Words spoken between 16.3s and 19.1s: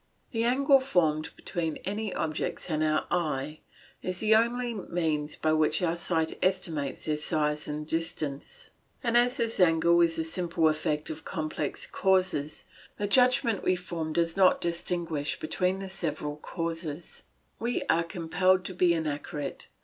causes; we are compelled to be